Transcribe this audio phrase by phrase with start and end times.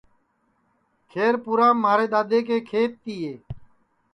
[1.09, 3.31] کھیر پُورام مھارے دؔادؔے کے کھیت تِئے